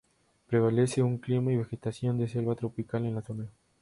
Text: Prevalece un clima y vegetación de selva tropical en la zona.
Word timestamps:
Prevalece 0.47 1.03
un 1.03 1.19
clima 1.19 1.51
y 1.51 1.57
vegetación 1.57 2.17
de 2.17 2.27
selva 2.27 2.55
tropical 2.55 3.05
en 3.05 3.13
la 3.13 3.21
zona. 3.21 3.51